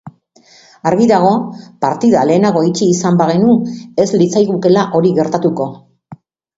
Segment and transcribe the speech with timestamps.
[0.91, 1.33] Argi dago,
[1.85, 3.63] partida lehenago itxi izan bageun
[4.07, 5.73] ez litzaigukela hori gertatuko.